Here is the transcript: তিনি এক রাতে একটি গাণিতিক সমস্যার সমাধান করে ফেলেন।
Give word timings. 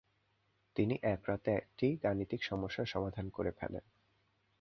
তিনি 0.75 0.95
এক 1.03 1.21
রাতে 1.27 1.49
একটি 1.53 1.87
গাণিতিক 2.03 2.41
সমস্যার 2.43 2.85
সমাধান 2.85 3.25
করে 3.29 3.51
ফেলেন। 3.51 3.85